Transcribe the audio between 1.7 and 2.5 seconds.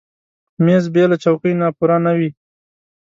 پوره نه وي.